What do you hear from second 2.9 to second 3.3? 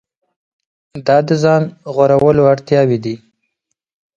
دي.